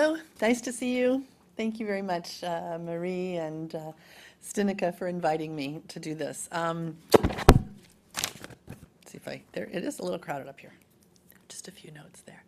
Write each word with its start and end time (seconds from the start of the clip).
Hello, 0.00 0.16
nice 0.40 0.60
to 0.60 0.72
see 0.72 0.96
you. 0.96 1.24
Thank 1.56 1.80
you 1.80 1.86
very 1.86 2.02
much, 2.02 2.44
uh, 2.44 2.78
Marie 2.80 3.34
and 3.34 3.74
uh, 3.74 3.90
Stineke, 4.40 4.96
for 4.96 5.08
inviting 5.08 5.56
me 5.56 5.80
to 5.88 5.98
do 5.98 6.14
this. 6.14 6.48
Um, 6.52 6.96
see 9.06 9.16
if 9.16 9.26
I, 9.26 9.42
there, 9.50 9.64
it 9.64 9.82
is 9.82 9.98
a 9.98 10.04
little 10.04 10.20
crowded 10.20 10.46
up 10.46 10.60
here. 10.60 10.72
Just 11.48 11.66
a 11.66 11.72
few 11.72 11.90
notes 11.90 12.20
there. 12.20 12.44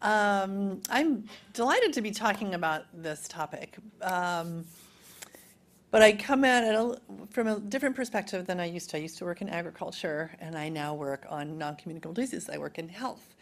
Um, 0.00 0.80
I'm 0.88 1.28
delighted 1.52 1.92
to 1.92 2.00
be 2.00 2.12
talking 2.12 2.54
about 2.54 2.86
this 2.94 3.28
topic. 3.28 3.76
Um, 4.00 4.64
but 5.90 6.00
I 6.00 6.12
come 6.12 6.46
at 6.46 6.64
it 6.64 6.74
a, 6.74 6.98
from 7.28 7.46
a 7.46 7.60
different 7.60 7.94
perspective 7.94 8.46
than 8.46 8.58
I 8.58 8.64
used 8.64 8.88
to. 8.88 8.96
I 8.96 9.00
used 9.00 9.18
to 9.18 9.26
work 9.26 9.42
in 9.42 9.50
agriculture, 9.50 10.30
and 10.40 10.56
I 10.56 10.70
now 10.70 10.94
work 10.94 11.26
on 11.28 11.58
non-communicable 11.58 12.14
diseases. 12.14 12.48
I 12.48 12.56
work 12.56 12.78
in 12.78 12.88
health. 12.88 13.34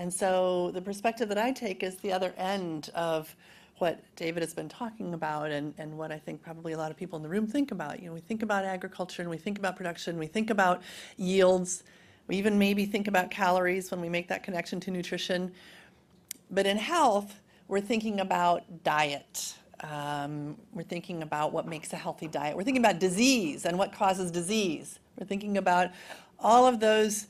And 0.00 0.10
so 0.12 0.70
the 0.72 0.80
perspective 0.80 1.28
that 1.28 1.36
I 1.36 1.52
take 1.52 1.82
is 1.82 1.96
the 1.96 2.10
other 2.10 2.32
end 2.38 2.88
of 2.94 3.36
what 3.76 4.00
David 4.16 4.42
has 4.42 4.54
been 4.54 4.68
talking 4.68 5.12
about 5.12 5.50
and, 5.50 5.74
and 5.76 5.98
what 5.98 6.10
I 6.10 6.18
think 6.18 6.42
probably 6.42 6.72
a 6.72 6.78
lot 6.78 6.90
of 6.90 6.96
people 6.96 7.18
in 7.18 7.22
the 7.22 7.28
room 7.28 7.46
think 7.46 7.70
about. 7.70 8.00
You 8.00 8.06
know, 8.06 8.14
we 8.14 8.20
think 8.20 8.42
about 8.42 8.64
agriculture 8.64 9.20
and 9.20 9.30
we 9.30 9.36
think 9.36 9.58
about 9.58 9.76
production, 9.76 10.18
we 10.18 10.26
think 10.26 10.48
about 10.48 10.80
yields, 11.18 11.84
we 12.28 12.36
even 12.36 12.58
maybe 12.58 12.86
think 12.86 13.08
about 13.08 13.30
calories 13.30 13.90
when 13.90 14.00
we 14.00 14.08
make 14.08 14.26
that 14.28 14.42
connection 14.42 14.80
to 14.80 14.90
nutrition. 14.90 15.52
But 16.50 16.64
in 16.64 16.78
health, 16.78 17.38
we're 17.68 17.82
thinking 17.82 18.20
about 18.20 18.82
diet. 18.82 19.54
Um, 19.80 20.56
we're 20.72 20.82
thinking 20.82 21.22
about 21.22 21.52
what 21.52 21.66
makes 21.66 21.92
a 21.92 21.96
healthy 21.96 22.26
diet. 22.26 22.56
We're 22.56 22.64
thinking 22.64 22.82
about 22.82 23.00
disease 23.00 23.66
and 23.66 23.76
what 23.76 23.92
causes 23.92 24.30
disease. 24.30 24.98
We're 25.18 25.26
thinking 25.26 25.58
about 25.58 25.90
all 26.38 26.66
of 26.66 26.80
those 26.80 27.26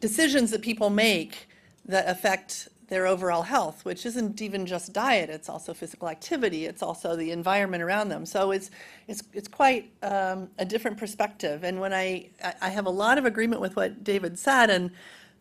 decisions 0.00 0.50
that 0.50 0.60
people 0.60 0.90
make 0.90 1.48
that 1.88 2.08
affect 2.08 2.68
their 2.88 3.06
overall 3.06 3.42
health, 3.42 3.84
which 3.84 4.06
isn't 4.06 4.40
even 4.40 4.64
just 4.64 4.92
diet, 4.92 5.28
it's 5.28 5.48
also 5.48 5.74
physical 5.74 6.08
activity, 6.08 6.64
it's 6.64 6.82
also 6.82 7.14
the 7.16 7.30
environment 7.32 7.82
around 7.82 8.08
them. 8.08 8.24
So 8.24 8.50
it's, 8.50 8.70
it's, 9.08 9.22
it's 9.34 9.48
quite 9.48 9.90
um, 10.02 10.48
a 10.58 10.64
different 10.64 10.96
perspective. 10.96 11.64
And 11.64 11.80
when 11.80 11.92
I, 11.92 12.30
I 12.62 12.70
have 12.70 12.86
a 12.86 12.90
lot 12.90 13.18
of 13.18 13.26
agreement 13.26 13.60
with 13.60 13.76
what 13.76 14.04
David 14.04 14.38
said 14.38 14.70
and 14.70 14.90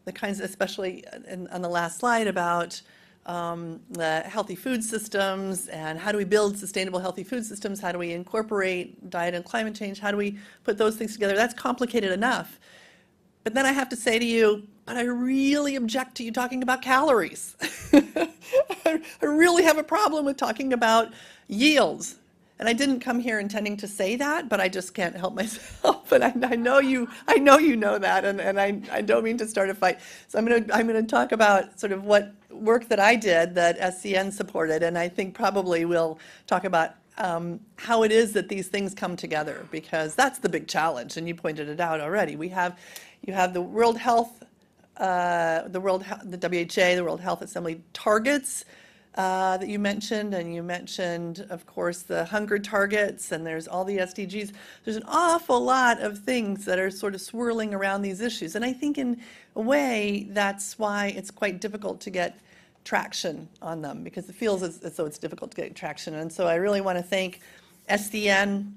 the 0.03 0.11
kinds, 0.11 0.41
especially 0.41 1.05
in, 1.27 1.47
on 1.47 1.61
the 1.61 1.69
last 1.69 1.99
slide 1.99 2.27
about 2.27 2.81
um, 3.25 3.79
the 3.91 4.21
healthy 4.21 4.55
food 4.55 4.83
systems 4.83 5.67
and 5.67 5.99
how 5.99 6.11
do 6.11 6.17
we 6.17 6.23
build 6.25 6.57
sustainable 6.57 6.99
healthy 6.99 7.23
food 7.23 7.45
systems, 7.45 7.79
how 7.79 7.91
do 7.93 7.97
we 7.97 8.11
incorporate 8.11 9.09
diet 9.09 9.33
and 9.33 9.45
climate 9.45 9.75
change, 9.75 9.99
how 9.99 10.11
do 10.11 10.17
we 10.17 10.37
put 10.63 10.77
those 10.77 10.97
things 10.97 11.13
together, 11.13 11.35
that's 11.35 11.53
complicated 11.53 12.11
enough. 12.11 12.59
But 13.47 13.53
then 13.53 13.65
I 13.65 13.71
have 13.71 13.87
to 13.87 13.95
say 13.95 14.19
to 14.19 14.25
you, 14.25 14.67
but 14.85 14.97
I 14.97 15.03
really 15.03 15.77
object 15.77 16.15
to 16.15 16.23
you 16.25 16.33
talking 16.33 16.63
about 16.63 16.81
calories. 16.81 17.55
I 17.93 18.99
really 19.21 19.63
have 19.63 19.77
a 19.77 19.83
problem 19.83 20.25
with 20.25 20.35
talking 20.35 20.73
about 20.73 21.13
yields. 21.47 22.17
And 22.59 22.67
I 22.67 22.73
didn't 22.73 22.99
come 22.99 23.21
here 23.21 23.39
intending 23.39 23.77
to 23.77 23.87
say 23.87 24.17
that, 24.17 24.49
but 24.49 24.59
I 24.59 24.67
just 24.67 24.93
can't 24.93 25.15
help 25.15 25.33
myself. 25.41 26.11
And 26.11 26.25
I, 26.25 26.33
I 26.43 26.55
know 26.57 26.79
you, 26.79 27.07
I 27.25 27.35
know 27.35 27.57
you 27.57 27.77
know 27.77 27.97
that, 27.97 28.25
and, 28.25 28.41
and 28.41 28.59
I, 28.59 28.81
I 28.91 29.01
don't 29.01 29.23
mean 29.23 29.37
to 29.37 29.47
start 29.47 29.69
a 29.69 29.73
fight. 29.73 30.01
So 30.27 30.39
I'm 30.39 30.45
to, 30.47 30.75
I'm 30.75 30.89
to 30.89 31.03
talk 31.03 31.31
about 31.31 31.79
sort 31.79 31.93
of 31.93 32.03
what 32.03 32.33
work 32.51 32.89
that 32.89 32.99
I 32.99 33.15
did 33.15 33.55
that 33.55 33.79
SCN 33.79 34.33
supported, 34.33 34.83
and 34.83 34.97
I 34.97 35.07
think 35.07 35.33
probably 35.33 35.85
we'll 35.85 36.19
talk 36.47 36.65
about 36.65 36.95
um, 37.17 37.59
how 37.77 38.03
it 38.03 38.11
is 38.11 38.33
that 38.33 38.49
these 38.49 38.67
things 38.67 38.93
come 38.93 39.15
together, 39.15 39.65
because 39.71 40.15
that's 40.15 40.39
the 40.39 40.49
big 40.49 40.67
challenge, 40.67 41.17
and 41.17 41.27
you 41.27 41.35
pointed 41.35 41.67
it 41.69 41.79
out 41.79 41.99
already. 41.99 42.35
We 42.35 42.49
have, 42.49 42.77
you 43.25 43.33
have 43.33 43.53
the 43.53 43.61
World 43.61 43.97
Health 43.97 44.43
uh, 44.97 45.67
the 45.67 45.79
World, 45.79 46.05
the 46.23 46.37
WHA, 46.37 46.95
the 46.95 47.03
World 47.03 47.21
Health 47.21 47.41
Assembly 47.41 47.81
targets 47.93 48.65
uh, 49.15 49.57
that 49.57 49.67
you 49.67 49.79
mentioned, 49.79 50.33
and 50.33 50.53
you 50.53 50.61
mentioned, 50.61 51.45
of 51.49 51.65
course, 51.65 52.03
the 52.03 52.25
hunger 52.25 52.59
targets, 52.59 53.31
and 53.31 53.45
there's 53.45 53.67
all 53.67 53.83
the 53.83 53.97
SDGs. 53.97 54.51
There's 54.83 54.97
an 54.97 55.05
awful 55.07 55.59
lot 55.59 55.99
of 56.01 56.19
things 56.19 56.65
that 56.65 56.77
are 56.77 56.91
sort 56.91 57.15
of 57.15 57.21
swirling 57.21 57.73
around 57.73 58.03
these 58.03 58.21
issues, 58.21 58.55
and 58.55 58.63
I 58.63 58.73
think 58.73 58.97
in 58.97 59.21
a 59.55 59.61
way 59.61 60.27
that's 60.31 60.77
why 60.77 61.13
it's 61.15 61.31
quite 61.31 61.61
difficult 61.61 61.99
to 62.01 62.09
get 62.09 62.39
traction 62.83 63.49
on 63.61 63.81
them 63.81 64.03
because 64.03 64.29
it 64.29 64.35
feels 64.35 64.63
as, 64.63 64.79
as 64.79 64.95
though 64.95 65.05
it's 65.05 65.17
difficult 65.17 65.51
to 65.51 65.57
get 65.57 65.75
traction. 65.75 66.15
And 66.15 66.31
so 66.31 66.47
I 66.47 66.55
really 66.55 66.79
want 66.79 66.97
to 66.97 67.03
thank 67.03 67.41
SCN 67.89 68.71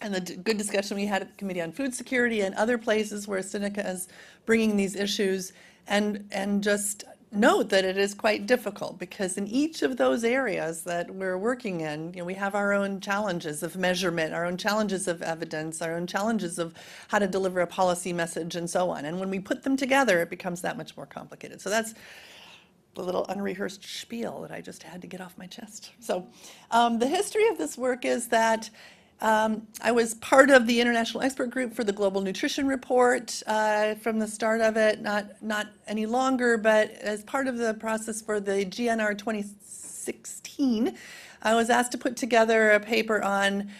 and 0.00 0.14
the 0.14 0.36
good 0.36 0.58
discussion 0.58 0.96
we 0.96 1.06
had 1.06 1.22
at 1.22 1.28
the 1.28 1.34
Committee 1.34 1.62
on 1.62 1.72
Food 1.72 1.94
Security 1.94 2.42
and 2.42 2.54
other 2.54 2.78
places 2.78 3.26
where 3.26 3.40
Stineke 3.40 3.84
is 3.86 4.08
bringing 4.44 4.76
these 4.76 4.96
issues 4.96 5.52
and, 5.88 6.28
and 6.32 6.62
just 6.62 7.04
note 7.32 7.68
that 7.68 7.84
it 7.84 7.96
is 7.96 8.14
quite 8.14 8.46
difficult 8.46 8.98
because 8.98 9.36
in 9.36 9.46
each 9.46 9.82
of 9.82 9.96
those 9.96 10.24
areas 10.24 10.82
that 10.82 11.10
we're 11.10 11.38
working 11.38 11.80
in, 11.80 12.12
you 12.14 12.20
know, 12.20 12.24
we 12.24 12.34
have 12.34 12.54
our 12.54 12.72
own 12.72 13.00
challenges 13.00 13.62
of 13.62 13.76
measurement, 13.76 14.32
our 14.32 14.46
own 14.46 14.56
challenges 14.56 15.08
of 15.08 15.22
evidence, 15.22 15.82
our 15.82 15.96
own 15.96 16.06
challenges 16.06 16.58
of 16.58 16.74
how 17.08 17.18
to 17.18 17.26
deliver 17.26 17.60
a 17.60 17.66
policy 17.66 18.12
message 18.12 18.56
and 18.56 18.68
so 18.68 18.90
on. 18.90 19.04
And 19.04 19.18
when 19.20 19.30
we 19.30 19.38
put 19.38 19.62
them 19.62 19.76
together, 19.76 20.20
it 20.20 20.30
becomes 20.30 20.62
that 20.62 20.76
much 20.76 20.96
more 20.96 21.06
complicated. 21.06 21.60
So 21.60 21.70
that's 21.70 21.94
the 22.94 23.02
little 23.02 23.26
unrehearsed 23.28 23.84
spiel 23.84 24.40
that 24.40 24.50
I 24.50 24.60
just 24.60 24.82
had 24.82 25.02
to 25.02 25.06
get 25.06 25.20
off 25.20 25.36
my 25.36 25.46
chest. 25.46 25.92
So 26.00 26.26
um, 26.70 26.98
the 26.98 27.06
history 27.06 27.46
of 27.48 27.58
this 27.58 27.76
work 27.76 28.04
is 28.04 28.28
that 28.28 28.70
um, 29.20 29.66
I 29.80 29.92
was 29.92 30.14
part 30.14 30.50
of 30.50 30.66
the 30.66 30.80
international 30.80 31.22
expert 31.22 31.50
group 31.50 31.74
for 31.74 31.84
the 31.84 31.92
Global 31.92 32.20
Nutrition 32.20 32.66
Report 32.66 33.42
uh, 33.46 33.94
from 33.94 34.18
the 34.18 34.28
start 34.28 34.60
of 34.60 34.76
it, 34.76 35.00
not, 35.00 35.42
not 35.42 35.68
any 35.86 36.04
longer, 36.04 36.58
but 36.58 36.90
as 36.92 37.24
part 37.24 37.48
of 37.48 37.56
the 37.56 37.74
process 37.74 38.20
for 38.20 38.40
the 38.40 38.66
GNR 38.66 39.16
2016, 39.16 40.96
I 41.42 41.54
was 41.54 41.70
asked 41.70 41.92
to 41.92 41.98
put 41.98 42.16
together 42.16 42.72
a 42.72 42.80
paper 42.80 43.22
on 43.22 43.70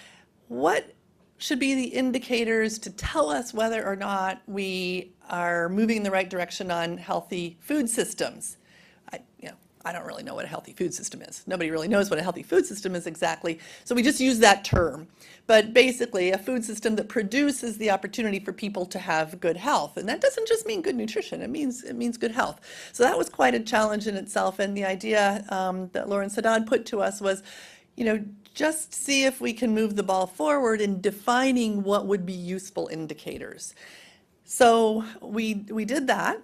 what 0.48 0.94
should 1.38 1.58
be 1.58 1.74
the 1.74 1.88
indicators 1.88 2.78
to 2.78 2.90
tell 2.90 3.28
us 3.28 3.52
whether 3.52 3.86
or 3.86 3.94
not 3.94 4.40
we 4.46 5.12
are 5.28 5.68
moving 5.68 5.98
in 5.98 6.02
the 6.02 6.10
right 6.10 6.30
direction 6.30 6.70
on 6.70 6.96
healthy 6.96 7.58
food 7.60 7.90
systems. 7.90 8.56
I 9.12 9.20
don't 9.92 10.06
really 10.06 10.22
know 10.22 10.34
what 10.34 10.44
a 10.44 10.48
healthy 10.48 10.72
food 10.72 10.94
system 10.94 11.22
is. 11.22 11.42
Nobody 11.46 11.70
really 11.70 11.88
knows 11.88 12.10
what 12.10 12.18
a 12.18 12.22
healthy 12.22 12.42
food 12.42 12.66
system 12.66 12.94
is 12.94 13.06
exactly. 13.06 13.58
So 13.84 13.94
we 13.94 14.02
just 14.02 14.20
use 14.20 14.38
that 14.40 14.64
term. 14.64 15.08
But 15.46 15.72
basically, 15.72 16.30
a 16.30 16.38
food 16.38 16.64
system 16.64 16.96
that 16.96 17.08
produces 17.08 17.78
the 17.78 17.90
opportunity 17.90 18.40
for 18.40 18.52
people 18.52 18.84
to 18.86 18.98
have 18.98 19.40
good 19.40 19.56
health. 19.56 19.96
And 19.96 20.08
that 20.08 20.20
doesn't 20.20 20.48
just 20.48 20.66
mean 20.66 20.82
good 20.82 20.96
nutrition, 20.96 21.42
it 21.42 21.50
means, 21.50 21.84
it 21.84 21.94
means 21.94 22.16
good 22.16 22.32
health. 22.32 22.60
So 22.92 23.02
that 23.04 23.16
was 23.16 23.28
quite 23.28 23.54
a 23.54 23.60
challenge 23.60 24.06
in 24.06 24.16
itself. 24.16 24.58
And 24.58 24.76
the 24.76 24.84
idea 24.84 25.44
um, 25.50 25.88
that 25.92 26.08
Lawrence 26.08 26.34
Haddad 26.34 26.66
put 26.66 26.86
to 26.86 27.00
us 27.00 27.20
was, 27.20 27.42
you 27.96 28.04
know, 28.04 28.24
just 28.54 28.94
see 28.94 29.24
if 29.24 29.40
we 29.40 29.52
can 29.52 29.74
move 29.74 29.96
the 29.96 30.02
ball 30.02 30.26
forward 30.26 30.80
in 30.80 31.00
defining 31.00 31.82
what 31.82 32.06
would 32.06 32.24
be 32.24 32.32
useful 32.32 32.88
indicators. 32.90 33.74
So 34.44 35.04
we, 35.20 35.66
we 35.68 35.84
did 35.84 36.06
that 36.06 36.40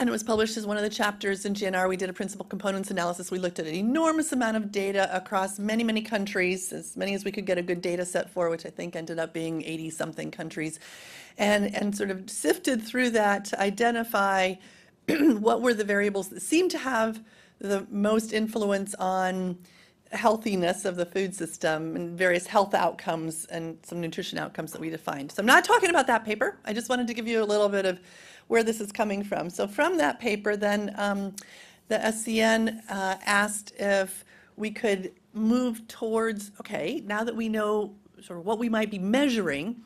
and 0.00 0.08
it 0.08 0.12
was 0.12 0.22
published 0.22 0.56
as 0.56 0.66
one 0.66 0.76
of 0.76 0.82
the 0.82 0.90
chapters 0.90 1.44
in 1.44 1.54
GNR. 1.54 1.88
We 1.88 1.96
did 1.96 2.10
a 2.10 2.12
principal 2.12 2.44
components 2.44 2.90
analysis. 2.90 3.30
We 3.30 3.38
looked 3.38 3.58
at 3.58 3.66
an 3.66 3.74
enormous 3.74 4.32
amount 4.32 4.56
of 4.56 4.72
data 4.72 5.14
across 5.14 5.58
many, 5.58 5.84
many 5.84 6.02
countries, 6.02 6.72
as 6.72 6.96
many 6.96 7.14
as 7.14 7.24
we 7.24 7.30
could 7.30 7.46
get 7.46 7.58
a 7.58 7.62
good 7.62 7.80
data 7.80 8.04
set 8.04 8.30
for, 8.30 8.50
which 8.50 8.66
I 8.66 8.70
think 8.70 8.96
ended 8.96 9.18
up 9.18 9.32
being 9.32 9.62
80 9.62 9.90
something 9.90 10.30
countries, 10.30 10.80
and, 11.38 11.74
and 11.74 11.96
sort 11.96 12.10
of 12.10 12.28
sifted 12.28 12.82
through 12.82 13.10
that 13.10 13.44
to 13.46 13.60
identify 13.60 14.54
what 15.08 15.62
were 15.62 15.74
the 15.74 15.84
variables 15.84 16.28
that 16.30 16.42
seemed 16.42 16.72
to 16.72 16.78
have 16.78 17.22
the 17.60 17.86
most 17.90 18.32
influence 18.32 18.94
on 18.96 19.58
healthiness 20.12 20.84
of 20.84 20.96
the 20.96 21.06
food 21.06 21.34
system 21.34 21.96
and 21.96 22.16
various 22.16 22.46
health 22.46 22.74
outcomes 22.74 23.46
and 23.46 23.78
some 23.82 24.00
nutrition 24.00 24.38
outcomes 24.38 24.72
that 24.72 24.80
we 24.80 24.90
defined. 24.90 25.32
So 25.32 25.40
I'm 25.40 25.46
not 25.46 25.64
talking 25.64 25.90
about 25.90 26.06
that 26.06 26.24
paper. 26.24 26.58
I 26.64 26.72
just 26.72 26.88
wanted 26.88 27.06
to 27.08 27.14
give 27.14 27.26
you 27.26 27.42
a 27.42 27.44
little 27.44 27.68
bit 27.68 27.84
of 27.84 28.00
where 28.48 28.62
this 28.62 28.80
is 28.80 28.92
coming 28.92 29.22
from. 29.22 29.50
So 29.50 29.66
from 29.66 29.96
that 29.98 30.20
paper, 30.20 30.56
then 30.56 30.94
um, 30.96 31.34
the 31.88 31.96
SCN 31.96 32.80
uh, 32.88 33.16
asked 33.24 33.72
if 33.78 34.24
we 34.56 34.70
could 34.70 35.12
move 35.32 35.86
towards, 35.88 36.52
okay, 36.60 37.02
now 37.04 37.24
that 37.24 37.34
we 37.34 37.48
know 37.48 37.94
sort 38.22 38.38
of 38.38 38.46
what 38.46 38.58
we 38.58 38.68
might 38.68 38.90
be 38.90 38.98
measuring, 38.98 39.82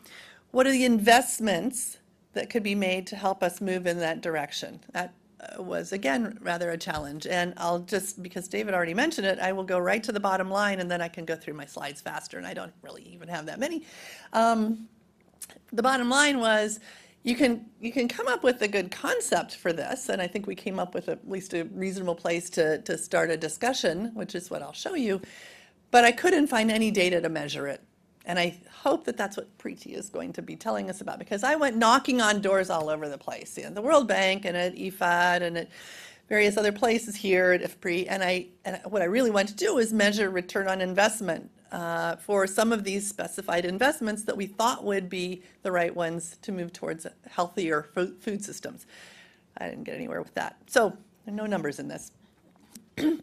what 0.50 0.67
are 0.67 0.71
the 0.71 0.85
investments 0.85 1.99
that 2.35 2.50
could 2.50 2.62
be 2.62 2.75
made 2.75 3.06
to 3.06 3.17
help 3.17 3.43
us 3.43 3.61
move 3.61 3.87
in 3.87 3.99
that 3.99 4.21
direction? 4.21 4.81
That 4.93 5.15
uh, 5.41 5.62
was, 5.62 5.93
again, 5.93 6.38
rather 6.43 6.71
a 6.71 6.79
challenge. 6.79 7.27
And 7.27 7.55
I'll 7.56 7.81
just, 7.81 8.23
because 8.23 8.49
David 8.49 8.75
already 8.75 8.94
mentioned 8.94 9.27
it, 9.27 9.38
I 9.38 9.53
will 9.53 9.65
go 9.65 9.79
right 9.79 10.03
to 10.03 10.12
the 10.12 10.21
bottom 10.21 10.50
line 10.50 10.81
and 10.81 10.91
then 10.91 11.00
I 11.00 11.09
can 11.09 11.25
go 11.25 11.37
through 11.37 11.55
my 11.55 11.67
slides 11.67 12.00
faster, 12.00 12.38
and 12.38 12.47
I 12.47 12.55
don't 12.55 12.73
really 12.83 13.03
even 13.03 13.29
have 13.29 13.47
that 13.47 13.59
many. 13.59 13.85
Um, 14.33 14.88
the 15.73 15.83
bottom 15.83 16.09
line 16.09 16.38
was 16.38 16.81
you 17.23 17.35
can 17.35 17.67
you 17.81 17.93
can 17.93 18.09
come 18.09 18.29
up 18.29 18.43
with 18.43 18.62
a 18.62 18.69
good 18.69 18.91
concept 18.91 19.55
for 19.56 19.73
this, 19.73 20.09
and 20.09 20.23
I 20.23 20.26
think 20.26 20.47
we 20.47 20.55
came 20.55 20.79
up 20.79 20.94
with 20.94 21.09
at 21.09 21.29
least 21.29 21.55
a 21.55 21.65
reasonable 21.65 22.15
place 22.15 22.49
to, 22.50 22.81
to 22.82 22.97
start 22.97 23.31
a 23.31 23.37
discussion, 23.37 24.12
which 24.15 24.35
is 24.35 24.50
what 24.50 24.62
I'll 24.62 24.73
show 24.73 24.94
you. 24.94 25.20
But 25.91 26.05
I 26.05 26.12
couldn't 26.12 26.49
find 26.49 26.70
any 26.70 26.91
data 26.91 27.20
to 27.20 27.29
measure 27.29 27.67
it. 27.67 27.82
And 28.26 28.38
I 28.38 28.59
hope 28.82 29.05
that 29.05 29.17
that's 29.17 29.38
what 29.38 29.56
Preeti 29.56 29.94
is 29.94 30.11
going 30.11 30.35
to 30.35 30.43
be 30.43 30.55
telling 30.55 30.91
us 30.91 31.00
about, 31.00 31.19
because 31.19 31.43
I 31.43 31.56
went 31.56 31.76
knocking 31.76 32.20
on 32.20 32.43
doors 32.43 32.69
all 32.69 32.91
over 32.91 33.09
the 33.09 33.17
place, 33.17 33.56
you 33.56 33.64
know, 33.64 33.71
the 33.71 33.81
World 33.81 34.06
Bank 34.06 34.44
and 34.44 34.55
at 34.55 34.75
IFAD 34.76 35.41
and 35.41 35.56
at 35.56 35.69
various 36.29 36.59
other 36.59 36.73
places 36.73 37.17
here 37.17 37.53
at 37.53 37.62
IFPRI, 37.62 38.06
and 38.09 38.23
I, 38.23 38.49
and 38.67 38.81
what 38.85 39.00
I 39.00 39.06
really 39.06 39.31
want 39.31 39.49
to 39.49 39.55
do 39.55 39.79
is 39.79 39.94
measure 39.94 40.29
return 40.29 40.69
on 40.69 40.82
investment 40.82 41.50
uh, 41.73 42.17
for 42.17 42.47
some 42.47 42.73
of 42.73 42.85
these 42.85 43.06
specified 43.06 43.65
investments 43.65 44.23
that 44.25 44.37
we 44.37 44.47
thought 44.47 44.85
would 44.85 45.09
be 45.09 45.43
the 45.62 45.73
right 45.73 45.94
ones 45.94 46.37
to 46.43 46.53
move 46.53 46.73
towards 46.73 47.06
healthier 47.29 47.88
fo- 47.94 48.15
food 48.20 48.44
systems. 48.44 48.87
I 49.59 49.69
didn't 49.69 49.85
get 49.85 49.94
anywhere 49.94 50.23
with 50.23 50.35
that. 50.35 50.56
So, 50.67 50.97
no 51.26 51.47
numbers 51.47 51.79
in 51.79 51.88
this. 51.88 52.12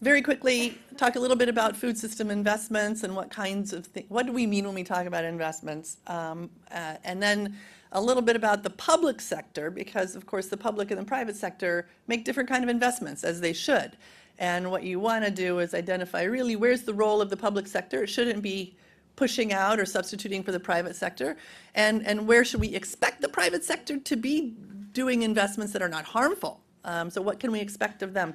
Very 0.00 0.22
quickly, 0.22 0.78
talk 0.96 1.16
a 1.16 1.20
little 1.20 1.36
bit 1.36 1.50
about 1.50 1.76
food 1.76 1.98
system 1.98 2.30
investments 2.30 3.02
and 3.02 3.14
what 3.14 3.30
kinds 3.30 3.74
of 3.74 3.84
things, 3.86 4.08
what 4.08 4.24
do 4.24 4.32
we 4.32 4.46
mean 4.46 4.64
when 4.64 4.74
we 4.74 4.82
talk 4.82 5.04
about 5.04 5.24
investments? 5.24 5.98
Um, 6.06 6.48
uh, 6.70 6.94
and 7.04 7.22
then 7.22 7.58
a 7.92 8.00
little 8.00 8.22
bit 8.22 8.34
about 8.34 8.62
the 8.62 8.70
public 8.70 9.20
sector, 9.20 9.70
because 9.70 10.16
of 10.16 10.24
course 10.24 10.46
the 10.46 10.56
public 10.56 10.90
and 10.90 10.98
the 10.98 11.04
private 11.04 11.36
sector 11.36 11.86
make 12.06 12.24
different 12.24 12.48
kind 12.48 12.64
of 12.64 12.70
investments, 12.70 13.24
as 13.24 13.42
they 13.42 13.52
should. 13.52 13.96
And 14.40 14.70
what 14.70 14.82
you 14.82 14.98
want 14.98 15.24
to 15.24 15.30
do 15.30 15.58
is 15.58 15.74
identify 15.74 16.22
really 16.22 16.56
where's 16.56 16.82
the 16.82 16.94
role 16.94 17.20
of 17.20 17.28
the 17.28 17.36
public 17.36 17.66
sector. 17.66 18.02
It 18.02 18.08
shouldn't 18.08 18.42
be 18.42 18.74
pushing 19.14 19.52
out 19.52 19.78
or 19.78 19.84
substituting 19.84 20.42
for 20.42 20.50
the 20.50 20.58
private 20.58 20.96
sector. 20.96 21.36
And, 21.74 22.06
and 22.06 22.26
where 22.26 22.42
should 22.42 22.60
we 22.60 22.74
expect 22.74 23.20
the 23.20 23.28
private 23.28 23.62
sector 23.62 23.98
to 23.98 24.16
be 24.16 24.54
doing 24.92 25.22
investments 25.22 25.74
that 25.74 25.82
are 25.82 25.90
not 25.90 26.06
harmful? 26.06 26.62
Um, 26.84 27.10
so 27.10 27.20
what 27.20 27.38
can 27.38 27.52
we 27.52 27.60
expect 27.60 28.02
of 28.02 28.12
them? 28.12 28.34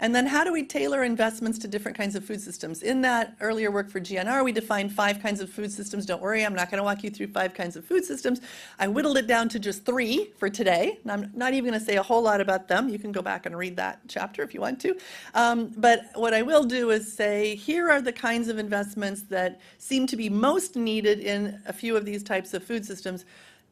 And 0.00 0.14
then 0.14 0.26
how 0.26 0.42
do 0.42 0.52
we 0.52 0.64
tailor 0.64 1.04
investments 1.04 1.58
to 1.60 1.68
different 1.68 1.96
kinds 1.96 2.16
of 2.16 2.24
food 2.24 2.40
systems? 2.40 2.82
In 2.82 3.00
that 3.02 3.36
earlier 3.40 3.70
work 3.70 3.88
for 3.88 4.00
GNR, 4.00 4.44
we 4.44 4.50
defined 4.50 4.92
five 4.92 5.22
kinds 5.22 5.40
of 5.40 5.48
food 5.48 5.70
systems. 5.70 6.04
Don't 6.04 6.20
worry, 6.20 6.44
I'm 6.44 6.54
not 6.54 6.70
going 6.70 6.78
to 6.78 6.84
walk 6.84 7.04
you 7.04 7.10
through 7.10 7.28
five 7.28 7.54
kinds 7.54 7.76
of 7.76 7.84
food 7.84 8.04
systems. 8.04 8.40
I 8.78 8.88
whittled 8.88 9.16
it 9.16 9.28
down 9.28 9.48
to 9.50 9.58
just 9.58 9.86
three 9.86 10.32
for 10.36 10.50
today. 10.50 10.98
And 11.04 11.12
I'm 11.12 11.30
not 11.34 11.54
even 11.54 11.70
going 11.70 11.78
to 11.78 11.84
say 11.84 11.96
a 11.96 12.02
whole 12.02 12.22
lot 12.22 12.40
about 12.40 12.66
them. 12.66 12.88
You 12.88 12.98
can 12.98 13.12
go 13.12 13.22
back 13.22 13.46
and 13.46 13.56
read 13.56 13.76
that 13.76 14.00
chapter 14.08 14.42
if 14.42 14.52
you 14.52 14.60
want 14.60 14.80
to. 14.80 14.96
Um, 15.34 15.72
but 15.76 16.06
what 16.14 16.34
I 16.34 16.42
will 16.42 16.64
do 16.64 16.90
is 16.90 17.12
say, 17.12 17.54
here 17.54 17.88
are 17.90 18.02
the 18.02 18.12
kinds 18.12 18.48
of 18.48 18.58
investments 18.58 19.22
that 19.24 19.60
seem 19.78 20.06
to 20.08 20.16
be 20.16 20.28
most 20.28 20.74
needed 20.74 21.20
in 21.20 21.60
a 21.66 21.72
few 21.72 21.96
of 21.96 22.04
these 22.04 22.24
types 22.24 22.52
of 22.52 22.64
food 22.64 22.84
systems 22.84 23.24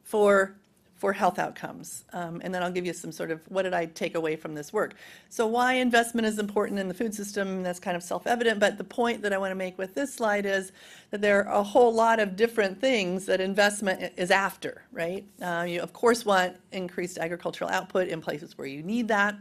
for 0.05 0.55
for 1.03 1.13
health 1.13 1.41
outcomes. 1.41 2.05
Um, 2.13 2.41
and 2.45 2.55
then 2.55 2.63
I'll 2.63 2.71
give 2.71 2.87
you 2.87 2.93
some 2.93 3.11
sort 3.11 3.33
of 3.33 3.43
what 3.49 3.63
did 3.63 3.75
I 3.75 3.87
take 3.87 4.15
away 4.15 4.37
from 4.37 4.55
this 4.55 4.73
work. 4.73 4.95
So 5.31 5.49
why 5.49 5.73
investment 5.73 6.29
is 6.29 6.39
important 6.39 6.79
in 6.79 6.87
the 6.87 6.95
food 6.95 7.13
system, 7.13 7.65
that's 7.65 7.81
kind 7.81 7.97
of 7.97 8.05
self-evident, 8.05 8.61
but 8.61 8.79
the 8.79 8.85
point 8.85 9.21
that 9.23 9.33
I 9.33 9.39
want 9.39 9.51
to 9.51 9.57
make 9.57 9.77
with 9.79 9.97
this 9.97 10.15
slide 10.15 10.47
is 10.47 10.71
that 11.11 11.21
there 11.21 11.45
are 11.45 11.55
a 11.59 11.63
whole 11.65 11.93
lot 11.93 12.21
of 12.21 12.37
different 12.37 12.81
things 12.81 13.27
that 13.27 13.41
investment 13.41 14.13
is 14.17 14.31
after, 14.31 14.85
right? 14.93 15.25
Uh, 15.41 15.67
you 15.69 15.81
of 15.81 15.93
course 15.93 16.25
want 16.25 16.57
increased 16.71 17.19
agricultural 17.19 17.69
output 17.69 18.07
in 18.07 18.21
places 18.21 18.57
where 18.57 18.69
you 18.69 18.85
need 18.85 19.09
that. 19.09 19.35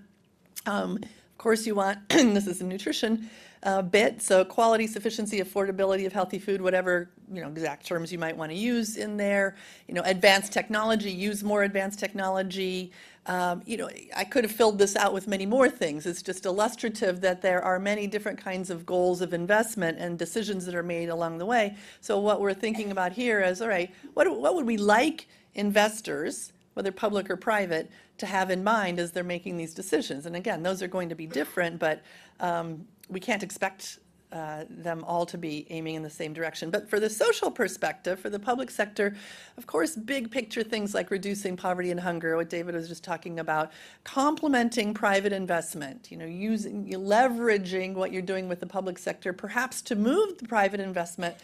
Um, 0.66 0.98
course 1.42 1.66
you 1.66 1.74
want, 1.74 1.98
this 2.10 2.46
is 2.46 2.62
a 2.62 2.64
nutrition, 2.64 3.30
uh, 3.64 3.82
bit. 3.82 4.22
So 4.22 4.46
quality, 4.46 4.86
sufficiency, 4.88 5.40
affordability 5.40 6.06
of 6.06 6.14
healthy 6.14 6.40
food, 6.40 6.62
whatever 6.62 7.10
you 7.32 7.42
know 7.42 7.48
exact 7.48 7.86
terms 7.86 8.12
you 8.12 8.20
might 8.20 8.38
want 8.38 8.52
to 8.52 8.58
use 8.58 8.98
in 8.98 9.18
there. 9.18 9.56
You 9.88 9.96
know, 9.96 10.04
advanced 10.06 10.54
technology, 10.54 11.12
use 11.12 11.44
more 11.44 11.64
advanced 11.64 12.00
technology. 12.00 12.92
Um, 13.26 13.62
you 13.66 13.78
know, 13.78 13.90
I 14.16 14.24
could 14.24 14.44
have 14.44 14.52
filled 14.52 14.78
this 14.80 14.96
out 14.96 15.14
with 15.14 15.28
many 15.28 15.46
more 15.46 15.70
things. 15.70 16.06
It's 16.06 16.22
just 16.22 16.46
illustrative 16.46 17.22
that 17.22 17.42
there 17.42 17.62
are 17.64 17.80
many 17.80 18.08
different 18.08 18.40
kinds 18.40 18.70
of 18.70 18.86
goals 18.86 19.22
of 19.22 19.34
investment 19.34 20.00
and 20.00 20.18
decisions 20.18 20.66
that 20.66 20.74
are 20.76 20.84
made 20.84 21.10
along 21.10 21.38
the 21.38 21.46
way. 21.46 21.76
So 22.02 22.20
what 22.20 22.42
we're 22.42 22.56
thinking 22.56 22.92
about 22.92 23.12
here 23.12 23.42
is, 23.42 23.62
all 23.62 23.68
right, 23.68 23.94
what, 24.16 24.28
what 24.40 24.56
would 24.56 24.66
we 24.66 24.78
like 24.78 25.28
investors, 25.54 26.52
whether 26.74 26.92
public 26.92 27.30
or 27.30 27.38
private, 27.38 27.90
to 28.18 28.26
have 28.26 28.50
in 28.50 28.64
mind 28.64 29.00
as 29.00 29.12
they're 29.12 29.24
making 29.24 29.58
these 29.58 29.74
decisions? 29.74 30.26
And 30.26 30.36
again, 30.36 30.64
those 30.64 30.82
are 30.82 30.88
going 30.88 31.10
to 31.10 31.16
be 31.16 31.28
different, 31.28 31.80
but 31.80 32.02
um, 32.40 32.86
we 33.10 33.20
can't 33.20 33.44
expect 33.44 34.00
uh, 34.32 34.64
them 34.70 35.04
all 35.04 35.26
to 35.26 35.38
be 35.38 35.68
aiming 35.72 35.96
in 35.96 36.04
the 36.04 36.10
same 36.10 36.32
direction. 36.32 36.70
But 36.70 36.90
for 36.90 37.02
the 37.02 37.10
social 37.10 37.52
perspective, 37.52 38.18
for 38.18 38.30
the 38.30 38.40
public 38.40 38.72
sector, 38.72 39.14
of 39.58 39.68
course, 39.68 39.96
big 39.96 40.32
picture 40.32 40.64
things 40.64 40.94
like 40.94 41.12
reducing 41.12 41.58
poverty 41.58 41.92
and 41.92 42.00
hunger, 42.00 42.38
what 42.38 42.50
David 42.50 42.74
was 42.74 42.88
just 42.88 43.04
talking 43.04 43.40
about, 43.40 43.74
complementing 44.06 44.94
private 44.94 45.34
investment, 45.34 46.10
you 46.10 46.18
know, 46.18 46.26
using, 46.26 46.88
leveraging 46.88 47.94
what 47.94 48.14
you're 48.14 48.22
doing 48.22 48.48
with 48.48 48.62
the 48.62 48.66
public 48.66 48.98
sector, 48.98 49.34
perhaps 49.34 49.82
to 49.82 49.96
move 49.96 50.38
the 50.38 50.48
private 50.48 50.80
investment 50.80 51.36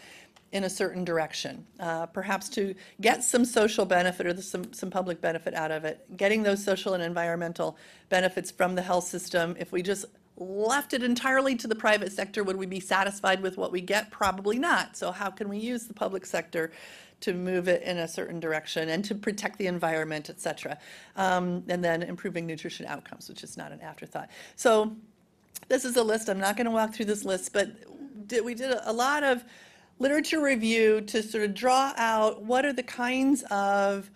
in 0.52 0.64
a 0.64 0.70
certain 0.70 1.04
direction, 1.04 1.66
uh, 1.78 2.06
perhaps 2.06 2.48
to 2.48 2.74
get 3.00 3.22
some 3.22 3.44
social 3.44 3.84
benefit 3.84 4.26
or 4.26 4.40
some, 4.40 4.72
some 4.72 4.90
public 4.90 5.20
benefit 5.20 5.54
out 5.54 5.70
of 5.70 5.84
it, 5.84 6.04
getting 6.16 6.42
those 6.42 6.64
social 6.64 6.94
and 6.94 7.02
environmental 7.02 7.76
benefits 8.08 8.50
from 8.50 8.74
the 8.74 8.82
health 8.82 9.04
system. 9.04 9.54
If 9.58 9.72
we 9.72 9.82
just 9.82 10.06
left 10.38 10.94
it 10.94 11.02
entirely 11.02 11.54
to 11.56 11.66
the 11.66 11.74
private 11.74 12.12
sector, 12.12 12.42
would 12.44 12.56
we 12.56 12.64
be 12.64 12.80
satisfied 12.80 13.42
with 13.42 13.58
what 13.58 13.72
we 13.72 13.80
get? 13.80 14.10
Probably 14.10 14.58
not. 14.58 14.96
So 14.96 15.12
how 15.12 15.30
can 15.30 15.48
we 15.50 15.58
use 15.58 15.86
the 15.86 15.94
public 15.94 16.24
sector 16.24 16.72
to 17.20 17.34
move 17.34 17.68
it 17.68 17.82
in 17.82 17.98
a 17.98 18.08
certain 18.08 18.40
direction 18.40 18.88
and 18.88 19.04
to 19.04 19.14
protect 19.14 19.58
the 19.58 19.66
environment, 19.66 20.30
et 20.30 20.40
cetera? 20.40 20.78
Um, 21.16 21.64
and 21.68 21.84
then 21.84 22.02
improving 22.02 22.46
nutrition 22.46 22.86
outcomes, 22.86 23.28
which 23.28 23.42
is 23.42 23.56
not 23.56 23.70
an 23.72 23.80
afterthought. 23.80 24.30
So 24.56 24.96
this 25.68 25.84
is 25.84 25.96
a 25.96 26.02
list. 26.02 26.30
I'm 26.30 26.38
not 26.38 26.56
going 26.56 26.66
to 26.66 26.70
walk 26.70 26.94
through 26.94 27.06
this 27.06 27.24
list, 27.24 27.52
but 27.52 27.68
did, 28.28 28.44
we 28.44 28.54
did 28.54 28.74
a 28.84 28.92
lot 28.92 29.24
of 29.24 29.44
literature 29.98 30.40
review 30.40 31.00
to 31.02 31.22
sort 31.22 31.44
of 31.44 31.54
draw 31.54 31.92
out 31.96 32.42
what 32.42 32.64
are 32.64 32.72
the 32.72 32.82
kinds 32.82 33.42
of 33.50 34.10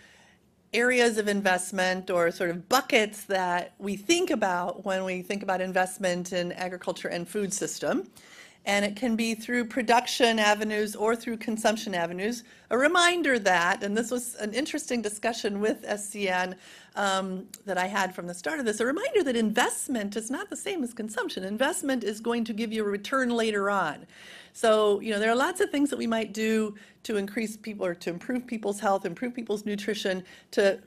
areas 0.73 1.19
of 1.19 1.29
investment 1.29 2.11
or 2.11 2.31
sort 2.31 2.51
of 2.51 2.69
buckets 2.69 3.25
that 3.25 3.75
we 3.79 3.97
think 3.97 4.31
about 4.31 4.85
when 4.85 5.05
we 5.05 5.21
think 5.23 5.43
about 5.43 5.61
investment 5.61 6.33
in 6.33 6.53
agriculture 6.53 7.09
and 7.09 7.29
food 7.29 7.53
system. 7.53 8.09
And 8.65 8.85
it 8.85 8.95
can 8.95 9.17
be 9.17 9.35
through 9.35 9.65
production 9.65 10.39
avenues 10.39 10.95
or 10.95 11.17
through 11.17 11.39
consumption 11.39 11.95
avenues. 11.95 12.45
A 12.71 12.79
reminder 12.79 13.39
that, 13.41 13.83
and 13.83 13.97
this 13.97 14.11
was 14.11 14.37
an 14.37 14.55
interesting 14.55 15.03
discussion 15.03 15.61
with 15.61 15.83
SCN 15.83 16.55
um, 16.95 17.49
that 17.67 17.77
I 17.77 17.87
had 17.87 18.15
from 18.15 18.29
the 18.29 18.35
start 18.35 18.61
of 18.61 18.65
this, 18.65 18.79
a 18.79 18.87
reminder 18.87 19.25
that 19.25 19.35
investment 19.35 20.17
is 20.17 20.31
not 20.31 20.49
the 20.49 20.57
same 20.57 20.85
as 20.85 20.95
consumption. 20.95 21.43
Investment 21.43 22.05
is 22.05 22.21
going 22.21 22.45
to 22.45 22.53
give 22.53 22.73
you 22.73 22.85
a 22.85 22.89
return 22.89 23.31
later 23.31 23.69
on. 23.69 24.07
So, 24.53 25.01
you 25.01 25.11
know, 25.11 25.19
there 25.19 25.31
are 25.31 25.37
lots 25.37 25.61
of 25.61 25.71
things 25.71 25.91
that 25.91 25.99
we 25.99 26.07
might 26.07 26.33
do 26.33 26.77
to 27.03 27.17
increase 27.17 27.57
people 27.57 27.85
or 27.85 27.95
to 27.97 28.11
improve 28.11 28.47
people's 28.47 28.79
health, 28.79 29.05
improve 29.07 29.35
people's 29.35 29.67
nutrition, 29.67 30.23
to 30.53 30.79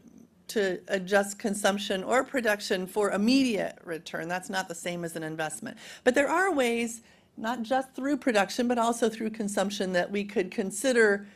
to 0.48 0.80
adjust 0.89 1.39
consumption 1.39 2.04
or 2.04 2.24
production 2.24 2.86
for 2.86 3.12
immediate 3.12 3.77
return. 3.83 4.27
That's 4.27 4.50
not 4.50 4.67
the 4.67 4.75
same 4.75 5.03
as 5.03 5.15
an 5.15 5.24
investment. 5.24 5.77
But 6.03 6.15
there 6.15 6.29
are 6.29 6.53
ways, 6.53 7.01
not 7.38 7.63
just 7.63 7.94
through 7.94 8.18
production, 8.18 8.68
but 8.68 8.77
also 8.77 9.10
through 9.10 9.30
consumption, 9.32 9.94
that 9.94 10.10
we 10.10 10.24
could 10.24 10.51
consider 10.51 11.27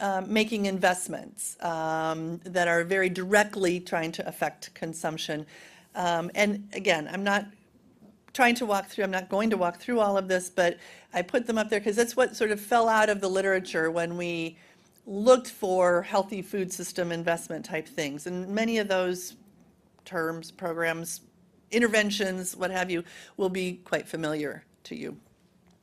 uh, 0.00 0.22
making 0.26 0.66
investments 0.66 1.56
um, 1.62 2.38
that 2.44 2.66
are 2.66 2.84
very 2.84 3.08
directly 3.08 3.78
trying 3.78 4.10
to 4.12 4.26
affect 4.26 4.74
consumption. 4.74 5.46
Um, 5.94 6.30
and 6.34 6.68
again, 6.72 7.08
I'm 7.12 7.24
not 7.24 7.46
trying 8.32 8.54
to 8.56 8.66
walk 8.66 8.86
through, 8.88 9.04
I'm 9.04 9.10
not 9.10 9.28
going 9.28 9.50
to 9.50 9.56
walk 9.56 9.78
through 9.78 10.00
all 10.00 10.16
of 10.16 10.28
this, 10.28 10.50
but 10.50 10.78
I 11.12 11.22
put 11.22 11.46
them 11.46 11.58
up 11.58 11.70
there 11.70 11.80
because 11.80 11.96
that's 11.96 12.16
what 12.16 12.36
sort 12.36 12.50
of 12.50 12.60
fell 12.60 12.88
out 12.88 13.08
of 13.08 13.20
the 13.20 13.28
literature 13.28 13.90
when 13.90 14.16
we 14.16 14.56
looked 15.06 15.48
for 15.50 16.02
healthy 16.02 16.42
food 16.42 16.72
system 16.72 17.10
investment 17.10 17.64
type 17.64 17.88
things. 17.88 18.26
And 18.26 18.48
many 18.48 18.78
of 18.78 18.88
those 18.88 19.36
terms, 20.04 20.50
programs, 20.50 21.22
interventions, 21.70 22.56
what 22.56 22.70
have 22.70 22.90
you, 22.90 23.04
will 23.36 23.48
be 23.48 23.80
quite 23.84 24.06
familiar 24.06 24.64
to 24.84 24.94
you. 24.96 25.16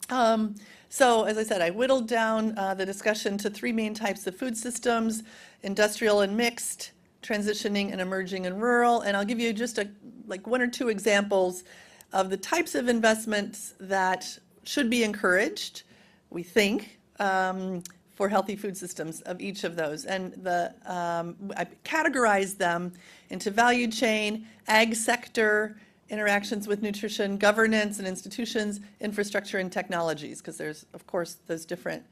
Um, 0.09 0.55
so, 0.89 1.23
as 1.23 1.37
I 1.37 1.43
said, 1.43 1.61
I 1.61 1.71
whittled 1.71 2.07
down 2.07 2.57
uh, 2.57 2.73
the 2.73 2.85
discussion 2.85 3.37
to 3.39 3.49
three 3.49 3.71
main 3.71 3.93
types 3.93 4.27
of 4.27 4.35
food 4.35 4.55
systems 4.55 5.23
industrial 5.63 6.21
and 6.21 6.37
mixed, 6.37 6.91
transitioning 7.23 7.91
and 7.91 7.99
emerging 7.99 8.45
and 8.45 8.61
rural. 8.61 9.01
And 9.01 9.17
I'll 9.17 9.25
give 9.25 9.39
you 9.39 9.51
just 9.51 9.77
a, 9.77 9.89
like 10.27 10.45
one 10.45 10.61
or 10.61 10.67
two 10.67 10.89
examples 10.89 11.63
of 12.13 12.29
the 12.29 12.37
types 12.37 12.75
of 12.75 12.87
investments 12.87 13.73
that 13.79 14.37
should 14.63 14.89
be 14.89 15.03
encouraged, 15.03 15.83
we 16.29 16.43
think, 16.43 16.99
um, 17.19 17.81
for 18.13 18.29
healthy 18.29 18.55
food 18.55 18.77
systems 18.77 19.21
of 19.21 19.41
each 19.41 19.63
of 19.63 19.75
those. 19.75 20.05
And 20.05 20.33
the, 20.33 20.73
um, 20.85 21.35
I 21.57 21.65
categorize 21.83 22.57
them 22.57 22.93
into 23.29 23.51
value 23.51 23.89
chain, 23.89 24.47
ag 24.67 24.95
sector, 24.95 25.77
interactions 26.09 26.67
with 26.67 26.81
nutrition, 26.81 27.37
governance 27.37 27.99
and 27.99 28.07
institutions, 28.07 28.79
infrastructure 28.99 29.57
and 29.57 29.71
technologies, 29.71 30.39
because 30.39 30.57
there's, 30.57 30.85
of 30.93 31.07
course, 31.07 31.37
those 31.47 31.65
different 31.65 32.03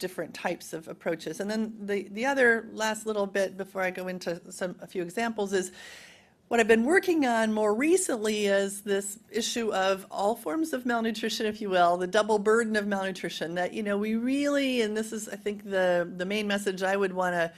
different 0.00 0.34
types 0.34 0.72
of 0.72 0.88
approaches. 0.88 1.38
And 1.38 1.48
then 1.48 1.72
the, 1.80 2.08
the 2.10 2.26
other 2.26 2.66
last 2.72 3.06
little 3.06 3.26
bit 3.26 3.56
before 3.56 3.80
I 3.80 3.90
go 3.90 4.08
into 4.08 4.40
some 4.50 4.74
a 4.82 4.88
few 4.88 5.02
examples 5.02 5.52
is 5.52 5.70
what 6.48 6.60
I've 6.60 6.68
been 6.68 6.84
working 6.84 7.24
on 7.24 7.52
more 7.52 7.74
recently 7.74 8.46
is 8.46 8.82
this 8.82 9.18
issue 9.30 9.72
of 9.72 10.06
all 10.10 10.34
forms 10.34 10.72
of 10.72 10.84
malnutrition, 10.84 11.46
if 11.46 11.60
you 11.60 11.70
will, 11.70 11.96
the 11.96 12.06
double 12.06 12.38
burden 12.38 12.76
of 12.76 12.86
malnutrition. 12.86 13.54
That, 13.54 13.72
you 13.72 13.82
know, 13.82 13.96
we 13.96 14.16
really, 14.16 14.82
and 14.82 14.96
this 14.96 15.12
is, 15.12 15.28
I 15.28 15.36
think, 15.36 15.64
the, 15.64 16.10
the 16.16 16.26
main 16.26 16.46
message 16.46 16.82
I 16.82 16.96
would 16.96 17.12
want 17.12 17.34
to 17.34 17.52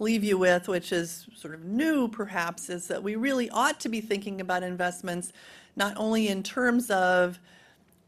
leave 0.00 0.24
you 0.24 0.38
with, 0.38 0.66
which 0.66 0.92
is 0.92 1.26
sort 1.36 1.54
of 1.54 1.64
new 1.64 2.08
perhaps, 2.08 2.70
is 2.70 2.88
that 2.88 3.02
we 3.02 3.16
really 3.16 3.50
ought 3.50 3.78
to 3.80 3.88
be 3.88 4.00
thinking 4.00 4.40
about 4.40 4.62
investments 4.62 5.32
not 5.76 5.94
only 5.96 6.28
in 6.28 6.42
terms 6.42 6.90
of 6.90 7.38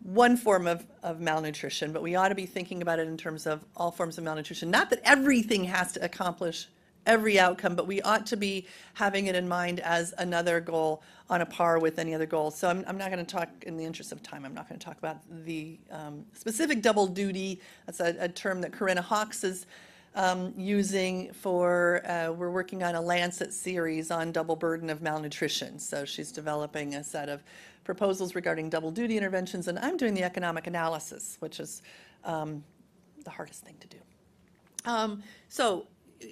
one 0.03 0.37
form 0.37 0.67
of, 0.67 0.85
of 1.03 1.21
malnutrition, 1.21 1.93
but 1.93 2.03
we 2.03 2.17
ought 2.17 2.29
to 2.29 2.35
be 2.35 2.47
thinking 2.47 2.83
about 2.83 2.99
it 2.99 3.07
in 3.07 3.17
terms 3.17 3.47
of 3.47 3.65
all 3.77 3.91
forms 3.91 4.19
of 4.19 4.25
malnutrition. 4.25 4.71
Not 4.71 4.91
that 4.91 5.01
everything 5.05 5.65
has 5.65 5.93
to 5.93 6.05
accomplish 6.05 6.67
every 7.07 7.39
outcome, 7.39 7.75
but 7.77 7.87
we 7.87 8.01
ought 8.03 8.27
to 8.27 8.37
be 8.37 8.67
having 8.95 9.27
it 9.27 9.35
in 9.35 9.49
mind 9.49 9.81
as 9.81 10.15
another 10.19 10.61
goal 10.61 11.03
on 11.31 11.41
a 11.41 11.47
par 11.47 11.79
with 11.79 11.99
any 11.99 12.15
other 12.15 12.27
goal. 12.27 12.51
So 12.51 12.69
I'm, 12.69 12.85
I'm 12.87 12.99
not 12.99 13.11
going 13.11 13.25
to 13.25 13.33
talk, 13.33 13.49
in 13.67 13.77
the 13.77 13.85
interest 13.85 14.13
of 14.13 14.23
time, 14.23 14.45
I'm 14.45 14.55
not 14.55 14.69
going 14.69 14.79
to 14.79 14.85
talk 14.85 14.99
about 14.99 15.19
the 15.45 15.79
um, 15.91 16.25
specific 16.33 16.83
double 16.83 17.07
duty. 17.07 17.61
That's 17.87 18.01
a, 18.01 18.17
a 18.19 18.29
term 18.29 18.61
that 18.61 18.73
Corinna 18.73 19.03
Hawkes 19.03 19.45
is 19.45 19.67
um, 20.15 20.53
using 20.57 21.33
for, 21.33 22.03
uh, 22.07 22.33
we're 22.33 22.51
working 22.51 22.83
on 22.83 22.95
a 22.95 23.01
Lancet 23.01 23.53
series 23.53 24.11
on 24.11 24.33
double 24.33 24.57
burden 24.57 24.91
of 24.91 25.03
malnutrition. 25.03 25.79
So 25.79 26.05
she's 26.05 26.33
developing 26.33 26.95
a 26.95 27.05
set 27.05 27.29
of 27.29 27.43
proposals 27.85 28.35
regarding 28.35 28.71
double 28.71 28.91
duty 28.91 29.17
interventions, 29.17 29.69
and 29.69 29.79
I'm 29.79 29.97
doing 29.97 30.15
the 30.15 30.23
economic 30.23 30.67
analysis, 30.67 31.37
which 31.41 31.61
is 31.61 31.83
um, 32.25 32.63
the 33.25 33.31
hardest 33.31 33.65
thing 33.65 33.75
to 33.81 33.89
do. 33.89 33.99
Um, 34.85 35.23
so 35.49 35.87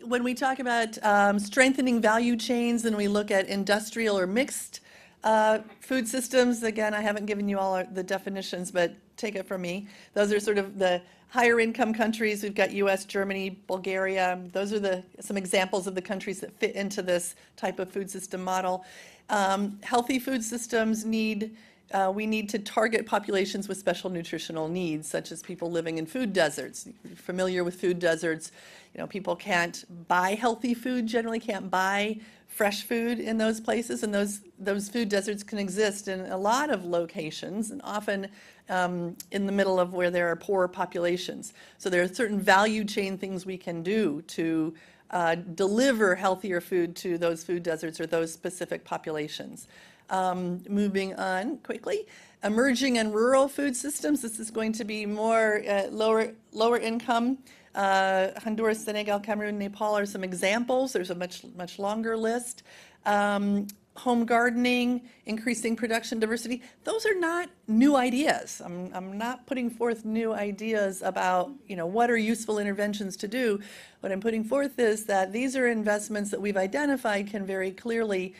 when 0.04 0.22
we 0.22 0.34
talk 0.34 0.58
about 0.58 1.02
um, 1.04 1.38
strengthening 1.38 2.00
value 2.00 2.36
chains 2.36 2.84
and 2.84 2.96
we 2.96 3.08
look 3.08 3.30
at 3.30 3.48
industrial 3.48 4.18
or 4.18 4.26
mixed 4.26 4.80
uh, 5.22 5.58
food 5.80 6.08
systems, 6.08 6.62
again, 6.62 6.94
I 6.94 7.00
haven't 7.00 7.26
given 7.26 7.48
you 7.48 7.58
all 7.58 7.84
the 7.92 8.02
definitions, 8.02 8.70
but 8.70 8.94
take 9.16 9.34
it 9.34 9.46
from 9.46 9.62
me. 9.62 9.86
Those 10.14 10.32
are 10.32 10.40
sort 10.40 10.58
of 10.58 10.78
the 10.78 11.02
higher 11.28 11.60
income 11.60 11.92
countries. 11.92 12.42
We've 12.42 12.54
got 12.54 12.72
US, 12.72 13.04
Germany, 13.04 13.50
Bulgaria. 13.66 14.40
Those 14.52 14.72
are 14.72 14.80
the 14.80 15.02
some 15.20 15.36
examples 15.36 15.86
of 15.86 15.94
the 15.94 16.02
countries 16.02 16.40
that 16.40 16.52
fit 16.58 16.74
into 16.74 17.02
this 17.02 17.36
type 17.56 17.78
of 17.78 17.90
food 17.90 18.10
system 18.10 18.42
model. 18.42 18.84
Um, 19.28 19.78
healthy 19.82 20.18
food 20.18 20.42
systems 20.42 21.04
need 21.04 21.56
uh, 21.92 22.12
we 22.14 22.26
need 22.26 22.48
to 22.50 22.58
target 22.58 23.06
populations 23.06 23.68
with 23.68 23.78
special 23.78 24.10
nutritional 24.10 24.68
needs, 24.68 25.08
such 25.08 25.32
as 25.32 25.42
people 25.42 25.70
living 25.70 25.98
in 25.98 26.06
food 26.06 26.32
deserts. 26.32 26.88
You're 27.04 27.16
familiar 27.16 27.64
with 27.64 27.80
food 27.80 27.98
deserts, 27.98 28.52
you 28.94 29.00
know, 29.00 29.06
people 29.06 29.36
can't 29.36 29.84
buy 30.08 30.34
healthy 30.34 30.74
food, 30.74 31.06
generally 31.06 31.40
can't 31.40 31.70
buy 31.70 32.18
fresh 32.46 32.82
food 32.82 33.20
in 33.20 33.38
those 33.38 33.60
places, 33.60 34.02
and 34.02 34.12
those, 34.12 34.40
those 34.58 34.88
food 34.88 35.08
deserts 35.08 35.42
can 35.42 35.58
exist 35.58 36.08
in 36.08 36.20
a 36.26 36.36
lot 36.36 36.70
of 36.70 36.84
locations, 36.84 37.70
and 37.70 37.80
often 37.84 38.28
um, 38.68 39.16
in 39.30 39.46
the 39.46 39.52
middle 39.52 39.78
of 39.78 39.94
where 39.94 40.10
there 40.10 40.28
are 40.30 40.36
poor 40.36 40.68
populations. 40.68 41.54
So 41.78 41.88
there 41.88 42.02
are 42.02 42.08
certain 42.08 42.40
value 42.40 42.84
chain 42.84 43.16
things 43.18 43.46
we 43.46 43.56
can 43.56 43.82
do 43.82 44.22
to 44.22 44.74
uh, 45.10 45.34
deliver 45.34 46.14
healthier 46.14 46.60
food 46.60 46.94
to 46.96 47.18
those 47.18 47.42
food 47.42 47.62
deserts 47.62 48.00
or 48.00 48.06
those 48.06 48.32
specific 48.32 48.84
populations. 48.84 49.66
Um, 50.10 50.62
moving 50.68 51.14
on 51.14 51.58
quickly, 51.58 52.06
emerging 52.42 52.98
and 52.98 53.14
rural 53.14 53.46
food 53.48 53.76
systems. 53.76 54.22
This 54.22 54.40
is 54.40 54.50
going 54.50 54.72
to 54.72 54.84
be 54.84 55.06
more 55.06 55.62
uh, 55.68 55.86
lower 55.90 56.32
lower 56.52 56.78
income. 56.78 57.38
Uh, 57.74 58.28
Honduras, 58.42 58.84
Senegal, 58.84 59.20
Cameroon, 59.20 59.56
Nepal 59.56 59.96
are 59.96 60.06
some 60.06 60.24
examples. 60.24 60.92
There's 60.92 61.10
a 61.10 61.14
much 61.14 61.44
much 61.56 61.78
longer 61.78 62.16
list. 62.16 62.64
Um, 63.06 63.68
home 63.96 64.24
gardening, 64.24 65.02
increasing 65.26 65.76
production 65.76 66.18
diversity, 66.18 66.62
those 66.84 67.04
are 67.04 67.14
not 67.14 67.50
new 67.66 67.96
ideas. 67.96 68.62
I'm, 68.64 68.90
I'm 68.94 69.18
not 69.18 69.46
putting 69.46 69.68
forth 69.68 70.04
new 70.04 70.32
ideas 70.32 71.02
about, 71.02 71.50
you 71.66 71.76
know, 71.76 71.86
what 71.86 72.10
are 72.10 72.16
useful 72.16 72.58
interventions 72.58 73.16
to 73.18 73.28
do. 73.28 73.60
What 74.00 74.12
I'm 74.12 74.20
putting 74.20 74.44
forth 74.44 74.78
is 74.78 75.04
that 75.06 75.32
these 75.32 75.56
are 75.56 75.66
investments 75.66 76.30
that 76.30 76.40
we've 76.40 76.56
identified 76.56 77.26
can 77.26 77.44
very 77.44 77.72
clearly, 77.72 78.34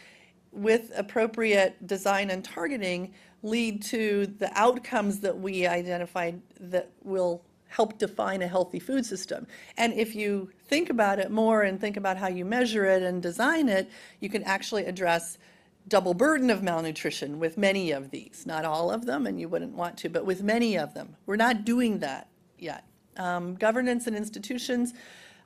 with 0.53 0.93
appropriate 0.97 1.87
design 1.87 2.31
and 2.31 2.45
targeting, 2.45 3.15
lead 3.43 3.83
to 3.83 4.27
the 4.27 4.51
outcomes 4.59 5.21
that 5.21 5.39
we 5.39 5.67
identified 5.67 6.41
that 6.59 6.91
will 7.03 7.43
help 7.69 7.99
define 7.99 8.43
a 8.43 8.49
healthy 8.49 8.81
food 8.81 9.07
system. 9.07 9.47
And 9.77 9.93
if 9.93 10.15
you 10.15 10.51
think 10.65 10.91
about 10.91 11.21
it 11.21 11.31
more 11.31 11.63
and 11.63 11.81
think 11.81 11.97
about 11.97 12.17
how 12.17 12.27
you 12.27 12.45
measure 12.45 12.85
it 12.85 13.03
and 13.03 13.23
design 13.23 13.69
it, 13.69 13.89
you 14.19 14.29
can 14.29 14.43
actually 14.43 14.87
address 14.87 15.39
double 15.87 16.13
burden 16.13 16.51
of 16.51 16.63
malnutrition 16.63 17.39
with 17.39 17.57
many 17.57 17.93
of 17.93 18.11
these. 18.11 18.45
Not 18.45 18.65
all 18.65 18.91
of 18.91 19.07
them, 19.07 19.27
and 19.27 19.41
you 19.41 19.49
wouldn't 19.49 19.75
want 19.75 19.97
to, 19.99 20.09
but 20.09 20.27
with 20.27 20.43
many 20.43 20.77
of 20.77 20.95
them. 20.95 21.17
We're 21.27 21.37
not 21.37 21.65
doing 21.65 22.01
that 22.01 22.29
yet. 22.59 22.85
Um, 23.17 23.55
governance 23.55 24.07
and 24.07 24.17
institutions, 24.17 24.95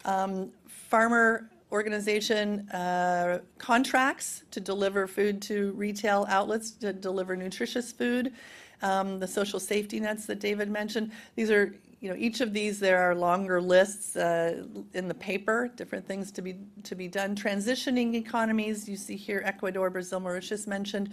um, 0.05 0.51
farmer 0.67 1.51
organization 1.75 2.69
uh, 2.71 3.40
contracts 3.59 4.45
to 4.52 4.61
deliver 4.61 5.09
food 5.09 5.43
to 5.43 5.73
retail 5.73 6.25
outlets 6.28 6.71
to 6.71 6.93
deliver 6.93 7.35
nutritious 7.37 7.90
food. 7.90 8.33
Um, 8.81 9.19
the 9.19 9.26
social 9.26 9.59
safety 9.59 9.99
nets 9.99 10.26
that 10.26 10.38
David 10.38 10.71
mentioned. 10.71 11.11
These 11.35 11.50
are 11.50 11.75
you 12.00 12.11
know, 12.11 12.16
each 12.16 12.43
of 12.43 12.52
these, 12.52 12.78
there 12.78 13.00
are 13.00 13.14
longer 13.14 13.62
lists 13.62 14.14
uh, 14.14 14.62
in 14.93 15.09
the 15.09 15.14
paper, 15.14 15.71
different 15.75 16.07
things 16.07 16.31
to 16.33 16.43
be 16.43 16.54
to 16.83 16.95
be 16.95 17.09
done. 17.09 17.35
Transitioning 17.35 18.14
economies, 18.14 18.87
you 18.87 18.97
see 18.97 19.16
here 19.16 19.43
Ecuador, 19.45 19.88
Brazil, 19.88 20.21
Mauritius 20.21 20.66
mentioned. 20.66 21.09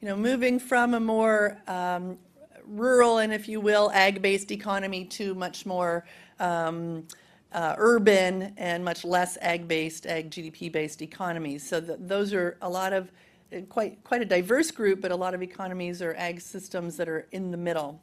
You 0.00 0.08
know, 0.08 0.16
moving 0.16 0.58
from 0.58 0.92
a 0.92 1.00
more 1.00 1.56
um, 1.66 2.18
rural 2.66 3.18
and, 3.18 3.32
if 3.32 3.48
you 3.48 3.58
will, 3.58 3.90
ag-based 3.94 4.50
economy 4.50 5.06
to 5.18 5.34
much 5.34 5.64
more 5.64 6.04
um, 6.38 7.06
uh, 7.54 7.76
urban 7.78 8.52
and 8.56 8.84
much 8.84 9.04
less 9.04 9.38
ag-based, 9.40 10.06
ag 10.06 10.30
GDP-based 10.30 11.00
economies. 11.00 11.66
So 11.66 11.80
th 11.80 11.98
those 12.00 12.34
are 12.34 12.58
a 12.60 12.68
lot 12.68 12.92
of 12.92 13.10
uh, 13.52 13.60
quite 13.68 14.02
quite 14.04 14.20
a 14.20 14.24
diverse 14.24 14.70
group, 14.70 15.00
but 15.00 15.12
a 15.12 15.16
lot 15.16 15.34
of 15.34 15.42
economies 15.42 16.02
or 16.02 16.14
ag 16.18 16.40
systems 16.40 16.96
that 16.96 17.08
are 17.08 17.26
in 17.30 17.50
the 17.50 17.56
middle. 17.56 18.00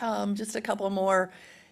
Um, 0.00 0.34
just 0.34 0.56
a 0.56 0.60
couple 0.60 0.88
more 0.90 1.30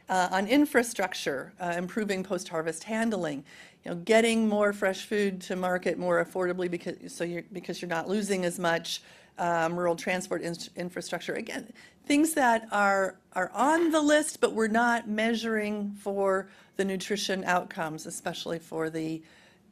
uh, 0.09 0.29
on 0.31 0.47
infrastructure, 0.47 1.53
uh, 1.61 1.75
improving 1.77 2.23
post-harvest 2.23 2.85
handling, 2.85 3.45
you 3.85 3.91
know, 3.91 3.97
getting 3.97 4.49
more 4.49 4.73
fresh 4.73 5.07
food 5.07 5.41
to 5.43 5.57
market 5.57 5.99
more 5.99 6.25
affordably 6.25 6.71
because 6.71 6.97
so 7.13 7.25
you're 7.25 7.45
because 7.53 7.81
you're 7.81 7.89
not 7.89 8.09
losing 8.09 8.45
as 8.45 8.59
much 8.59 9.01
um, 9.39 9.79
rural 9.79 9.97
transport 9.97 10.43
in, 10.43 10.55
infrastructure. 10.77 11.35
Again, 11.35 11.73
things 12.05 12.35
that 12.35 12.69
are 12.73 13.17
are 13.33 13.51
on 13.55 13.91
the 13.91 14.01
list, 14.01 14.41
but 14.41 14.53
we're 14.53 14.69
not 14.69 15.09
measuring 15.09 15.95
for 15.99 16.49
the 16.77 16.85
nutrition 16.85 17.45
outcomes, 17.45 18.07
especially 18.07 18.59
for 18.59 18.91
the 18.91 19.23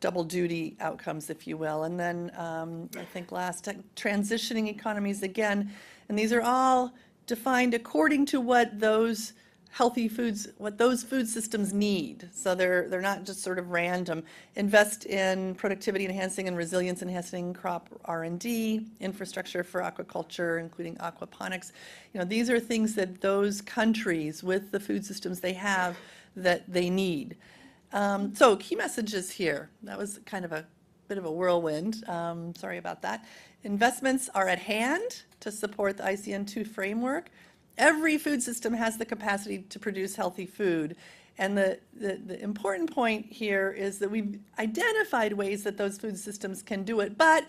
double 0.00 0.24
duty 0.24 0.76
outcomes, 0.80 1.30
if 1.30 1.46
you 1.46 1.56
will. 1.56 1.84
And 1.84 1.98
then 1.98 2.30
um, 2.36 2.90
I 2.96 3.04
think 3.04 3.32
last, 3.32 3.68
transitioning 3.96 4.68
economies 4.68 5.22
again, 5.22 5.70
and 6.08 6.18
these 6.18 6.32
are 6.32 6.42
all 6.42 6.92
defined 7.26 7.72
according 7.74 8.26
to 8.26 8.40
what 8.40 8.78
those 8.78 9.32
healthy 9.70 10.06
foods, 10.06 10.46
what 10.58 10.78
those 10.78 11.02
food 11.02 11.26
systems 11.26 11.72
need. 11.72 12.28
So 12.32 12.54
they're, 12.54 12.88
they're 12.88 13.00
not 13.00 13.24
just 13.24 13.42
sort 13.42 13.58
of 13.58 13.70
random. 13.70 14.22
Invest 14.54 15.04
in 15.06 15.56
productivity 15.56 16.04
enhancing 16.04 16.46
and 16.46 16.56
resilience 16.56 17.02
enhancing 17.02 17.52
crop 17.54 17.88
R&D, 18.04 18.86
infrastructure 19.00 19.64
for 19.64 19.80
aquaculture, 19.80 20.60
including 20.60 20.94
aquaponics. 20.98 21.72
You 22.12 22.20
know, 22.20 22.24
these 22.24 22.50
are 22.50 22.60
things 22.60 22.94
that 22.94 23.20
those 23.20 23.60
countries 23.60 24.44
with 24.44 24.70
the 24.70 24.78
food 24.78 25.04
systems 25.04 25.40
they 25.40 25.54
have 25.54 25.96
that 26.36 26.64
they 26.72 26.90
need. 26.90 27.36
Um, 27.92 28.34
so 28.34 28.56
key 28.56 28.74
messages 28.74 29.30
here. 29.30 29.70
That 29.82 29.96
was 29.96 30.18
kind 30.26 30.44
of 30.44 30.52
a 30.52 30.66
bit 31.08 31.18
of 31.18 31.24
a 31.24 31.30
whirlwind. 31.30 32.02
Um, 32.08 32.54
sorry 32.54 32.78
about 32.78 33.02
that. 33.02 33.24
Investments 33.62 34.28
are 34.34 34.48
at 34.48 34.58
hand 34.58 35.22
to 35.40 35.52
support 35.52 35.96
the 35.96 36.02
ICN2 36.02 36.66
framework. 36.66 37.30
Every 37.78 38.18
food 38.18 38.42
system 38.42 38.72
has 38.74 38.98
the 38.98 39.04
capacity 39.04 39.58
to 39.58 39.78
produce 39.78 40.16
healthy 40.16 40.46
food. 40.46 40.96
And 41.38 41.58
the, 41.58 41.80
the, 41.92 42.20
the, 42.24 42.42
important 42.42 42.92
point 42.92 43.26
here 43.26 43.72
is 43.72 43.98
that 43.98 44.10
we've 44.10 44.38
identified 44.58 45.32
ways 45.32 45.64
that 45.64 45.76
those 45.76 45.98
food 45.98 46.16
systems 46.16 46.62
can 46.62 46.84
do 46.84 47.00
it, 47.00 47.18
but 47.18 47.44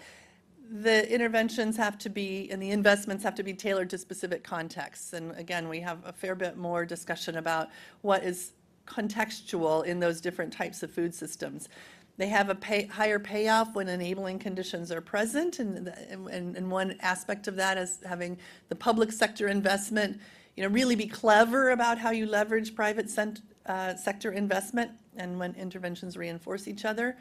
the 0.71 1.07
interventions 1.13 1.77
have 1.77 1.97
to 1.99 2.09
be 2.09 2.49
and 2.49 2.59
the 2.59 2.71
investments 2.71 3.23
have 3.23 3.35
to 3.35 3.43
be 3.43 3.53
tailored 3.53 3.91
to 3.91 3.99
specific 3.99 4.43
contexts. 4.43 5.13
And 5.13 5.31
again, 5.37 5.69
we 5.69 5.79
have 5.81 5.99
a 6.03 6.11
fair 6.11 6.33
bit 6.33 6.57
more 6.57 6.85
discussion 6.85 7.37
about 7.37 7.69
what 8.01 8.23
is 8.23 8.53
contextual 8.85 9.85
in 9.85 9.99
those 9.99 10.21
different 10.21 10.53
types 10.53 10.83
of 10.83 10.91
food 10.91 11.13
systems. 11.13 11.69
They 12.17 12.27
have 12.27 12.49
a 12.49 12.55
pay, 12.55 12.85
higher 12.85 13.19
payoff 13.19 13.75
when 13.75 13.89
enabling 13.89 14.39
conditions 14.39 14.91
are 14.91 15.01
present, 15.01 15.59
and, 15.59 15.93
and, 16.09 16.55
and 16.55 16.71
one 16.71 16.95
aspect 17.01 17.47
of 17.47 17.57
that 17.57 17.77
is 17.77 17.99
having 18.05 18.37
the 18.69 18.75
public 18.75 19.11
sector 19.11 19.49
investment, 19.49 20.21
you 20.55 20.63
know, 20.63 20.69
really 20.69 20.95
be 20.95 21.07
clever 21.07 21.71
about 21.71 21.97
how 21.97 22.11
you 22.11 22.25
leverage 22.25 22.73
private 22.73 23.09
cent, 23.09 23.41
uh, 23.65 23.95
sector 23.95 24.31
investment 24.31 24.91
and 25.17 25.37
when 25.37 25.53
interventions 25.55 26.15
reinforce 26.15 26.67
each 26.67 26.85
other. 26.85 27.17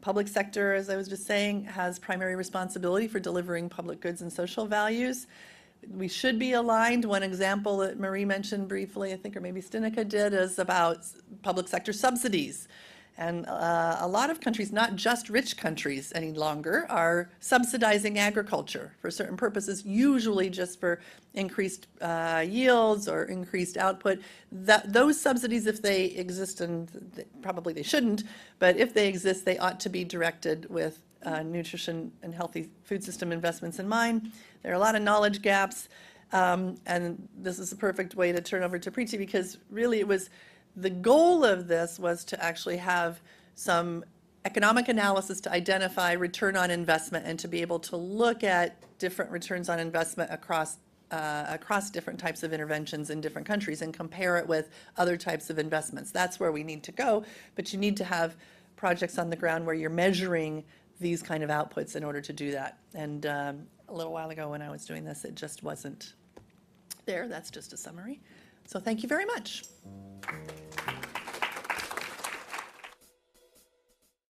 Public 0.00 0.26
sector, 0.26 0.74
as 0.74 0.90
I 0.90 0.96
was 0.96 1.08
just 1.08 1.26
saying, 1.26 1.64
has 1.64 1.98
primary 1.98 2.34
responsibility 2.34 3.06
for 3.06 3.20
delivering 3.20 3.68
public 3.68 4.00
goods 4.00 4.20
and 4.20 4.32
social 4.32 4.66
values. 4.66 5.28
We 5.90 6.08
should 6.08 6.38
be 6.38 6.52
aligned. 6.52 7.04
One 7.04 7.22
example 7.22 7.78
that 7.78 7.98
Marie 7.98 8.24
mentioned 8.24 8.68
briefly, 8.68 9.12
I 9.12 9.16
think, 9.16 9.36
or 9.36 9.40
maybe 9.40 9.62
Stineke 9.62 10.08
did, 10.08 10.34
is 10.34 10.58
about 10.58 11.06
public 11.42 11.68
sector 11.68 11.92
subsidies 11.92 12.68
And 13.16 13.46
uh, 13.46 13.98
a 14.00 14.08
lot 14.08 14.30
of 14.30 14.40
countries, 14.40 14.72
not 14.72 14.96
just 14.96 15.30
rich 15.30 15.56
countries 15.56 16.12
any 16.16 16.32
longer, 16.32 16.86
are 16.90 17.30
subsidizing 17.40 18.18
agriculture 18.18 18.92
for 19.00 19.10
certain 19.10 19.36
purposes, 19.36 19.84
usually 19.86 20.50
just 20.50 20.80
for 20.80 21.00
increased 21.34 21.86
uh, 22.00 22.44
yields 22.46 23.08
or 23.08 23.24
increased 23.24 23.76
output. 23.76 24.20
That, 24.50 24.92
those 24.92 25.20
subsidies, 25.20 25.66
if 25.66 25.80
they 25.82 26.06
exist, 26.06 26.60
and 26.60 26.90
th- 27.14 27.28
probably 27.42 27.72
they 27.72 27.84
shouldn't, 27.84 28.24
but 28.58 28.76
if 28.76 28.94
they 28.94 29.08
exist, 29.08 29.44
they 29.44 29.58
ought 29.58 29.78
to 29.80 29.88
be 29.88 30.04
directed 30.04 30.68
with 30.68 31.00
uh, 31.24 31.42
nutrition 31.42 32.12
and 32.22 32.34
healthy 32.34 32.70
food 32.84 33.04
system 33.04 33.32
investments 33.32 33.78
in 33.78 33.88
mind. 33.88 34.32
There 34.64 34.72
are 34.72 34.76
a 34.76 34.80
lot 34.80 34.96
of 34.96 35.02
knowledge 35.02 35.42
gaps. 35.42 35.88
Um, 36.32 36.76
and 36.86 37.28
this 37.36 37.60
is 37.60 37.70
a 37.70 37.76
perfect 37.76 38.16
way 38.16 38.32
to 38.32 38.40
turn 38.40 38.64
over 38.64 38.78
to 38.78 38.90
Preeti 38.90 39.18
because 39.18 39.58
really 39.70 40.00
it 40.00 40.08
was 40.08 40.30
the 40.74 40.90
goal 40.90 41.44
of 41.44 41.68
this 41.68 41.98
was 41.98 42.24
to 42.24 42.42
actually 42.42 42.78
have 42.78 43.20
some 43.54 44.04
economic 44.44 44.88
analysis 44.88 45.40
to 45.42 45.52
identify 45.52 46.12
return 46.12 46.56
on 46.56 46.70
investment 46.70 47.24
and 47.26 47.38
to 47.38 47.46
be 47.46 47.60
able 47.60 47.78
to 47.78 47.96
look 47.96 48.42
at 48.42 48.76
different 48.98 49.30
returns 49.30 49.68
on 49.68 49.78
investment 49.78 50.30
across 50.32 50.78
uh, 51.10 51.44
across 51.48 51.90
different 51.90 52.18
types 52.18 52.42
of 52.42 52.52
interventions 52.52 53.10
in 53.10 53.20
different 53.20 53.46
countries 53.46 53.82
and 53.82 53.94
compare 53.94 54.36
it 54.38 54.48
with 54.48 54.70
other 54.96 55.16
types 55.16 55.48
of 55.48 55.60
investments. 55.60 56.10
That's 56.10 56.40
where 56.40 56.50
we 56.50 56.64
need 56.64 56.82
to 56.84 56.92
go, 56.92 57.24
but 57.54 57.72
you 57.72 57.78
need 57.78 57.96
to 57.98 58.04
have 58.04 58.36
projects 58.74 59.16
on 59.18 59.30
the 59.30 59.36
ground 59.36 59.64
where 59.64 59.76
you're 59.76 59.90
measuring 59.90 60.64
these 60.98 61.22
kind 61.22 61.44
of 61.44 61.50
outputs 61.50 61.94
in 61.94 62.02
order 62.02 62.20
to 62.20 62.32
do 62.32 62.50
that. 62.52 62.78
And 62.94 63.26
um, 63.26 63.66
a 63.88 63.94
little 63.94 64.12
while 64.12 64.30
ago 64.30 64.50
when 64.50 64.62
I 64.62 64.70
was 64.70 64.84
doing 64.84 65.04
this, 65.04 65.24
it 65.24 65.34
just 65.34 65.62
wasn't 65.62 66.14
there. 67.06 67.28
That's 67.28 67.50
just 67.50 67.72
a 67.72 67.76
summary. 67.76 68.20
So 68.66 68.80
thank 68.80 69.02
you 69.02 69.08
very 69.08 69.26
much. 69.26 69.64